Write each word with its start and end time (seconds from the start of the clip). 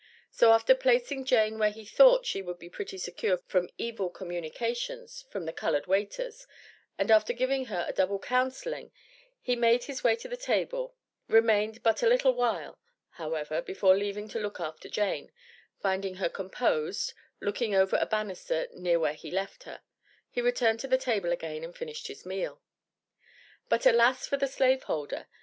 So 0.31 0.51
after 0.51 0.73
placing 0.73 1.25
Jane 1.25 1.59
where 1.59 1.69
he 1.69 1.85
thought 1.85 2.25
she 2.25 2.41
would 2.41 2.57
be 2.57 2.71
pretty 2.71 2.97
secure 2.97 3.37
from 3.37 3.69
"evil 3.77 4.09
communications" 4.09 5.27
from 5.29 5.45
the 5.45 5.53
colored 5.53 5.85
waiters, 5.85 6.47
and 6.97 7.11
after 7.11 7.33
giving 7.33 7.65
her 7.65 7.85
a 7.87 7.93
double 7.93 8.17
counselling, 8.17 8.91
he 9.39 9.55
made 9.55 9.83
his 9.83 10.03
way 10.03 10.15
to 10.15 10.27
the 10.27 10.35
table; 10.35 10.95
remained 11.27 11.83
but 11.83 12.01
a 12.01 12.07
little 12.07 12.33
while, 12.33 12.79
however, 13.11 13.61
before 13.61 13.95
leaving 13.95 14.27
to 14.29 14.39
look 14.39 14.59
after 14.59 14.89
Jane; 14.89 15.31
finding 15.83 16.15
her 16.15 16.29
composed, 16.29 17.13
looking 17.39 17.75
over 17.75 17.95
a 18.01 18.07
bannister 18.07 18.69
near 18.73 18.99
where 18.99 19.13
he 19.13 19.29
left 19.29 19.65
her, 19.65 19.83
he 20.31 20.41
returned 20.41 20.79
to 20.79 20.87
the 20.87 20.97
table 20.97 21.31
again 21.31 21.63
and 21.63 21.77
finished 21.77 22.07
his 22.07 22.25
meal. 22.25 22.59
But, 23.69 23.85
alas, 23.85 24.25
for 24.25 24.37
the 24.37 24.47
slave 24.47 24.81
holder! 24.81 25.27